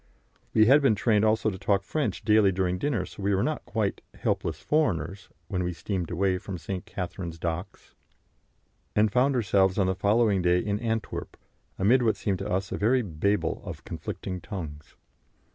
We 0.55 0.65
had 0.65 0.81
been 0.81 0.95
trained 0.95 1.23
also 1.23 1.51
to 1.51 1.59
talk 1.59 1.83
French 1.83 2.23
daily 2.25 2.51
during 2.51 2.79
dinner, 2.79 3.05
so 3.05 3.21
we 3.21 3.35
were 3.35 3.43
not 3.43 3.63
quite 3.65 4.01
"helpless 4.15 4.59
foreigners" 4.59 5.29
when 5.47 5.61
we 5.63 5.73
steamed 5.73 6.09
away 6.09 6.39
from 6.39 6.57
St. 6.57 6.87
Catherine's 6.87 7.37
Docks, 7.37 7.93
and 8.95 9.11
found 9.13 9.35
ourselves 9.35 9.77
on 9.77 9.85
the 9.85 9.93
following 9.93 10.41
day 10.41 10.57
in 10.57 10.79
Antwerp, 10.79 11.37
amid 11.77 12.01
what 12.01 12.15
seemed 12.15 12.39
to 12.39 12.49
us 12.49 12.71
a 12.71 12.77
very 12.79 13.03
Babel 13.03 13.61
of 13.63 13.83
conflicting 13.85 14.41
tongues. 14.41 14.95